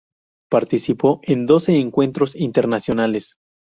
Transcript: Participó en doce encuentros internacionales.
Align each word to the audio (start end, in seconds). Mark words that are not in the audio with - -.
Participó 0.49 1.19
en 1.25 1.45
doce 1.45 1.75
encuentros 1.77 2.35
internacionales. 2.35 3.35